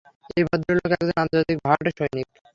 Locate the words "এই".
0.31-0.43